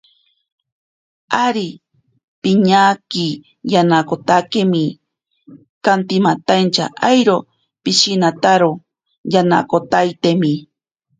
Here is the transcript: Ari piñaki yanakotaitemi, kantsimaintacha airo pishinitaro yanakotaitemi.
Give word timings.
Ari 1.45 1.67
piñaki 2.41 3.27
yanakotaitemi, 3.71 4.83
kantsimaintacha 5.85 6.85
airo 7.09 7.37
pishinitaro 7.83 8.71
yanakotaitemi. 9.33 10.51